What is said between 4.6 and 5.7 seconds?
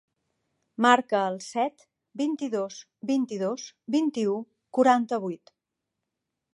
quaranta-vuit.